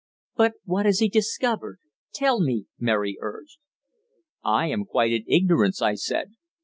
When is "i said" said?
5.79-6.31